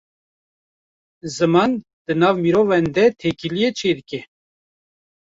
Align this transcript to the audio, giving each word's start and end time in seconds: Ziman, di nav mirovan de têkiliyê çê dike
Ziman, 1.35 1.75
di 2.05 2.13
nav 2.19 2.35
mirovan 2.43 2.85
de 2.95 3.05
têkiliyê 3.19 3.69
çê 3.77 3.91
dike 3.97 4.19